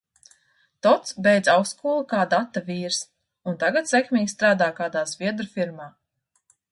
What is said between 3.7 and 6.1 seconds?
sekmīgi strādā kādā zviedru firmā.